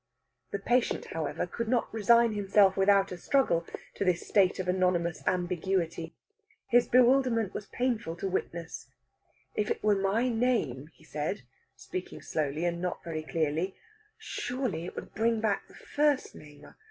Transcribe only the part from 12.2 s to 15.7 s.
slowly and not very clearly, "surely it would bring back